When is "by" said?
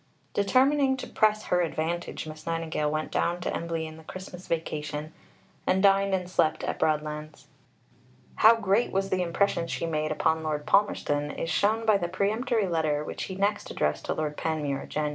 11.85-11.97